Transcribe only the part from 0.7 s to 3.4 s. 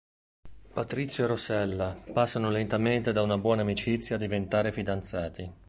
Patrizio e Rossella passano lentamente da una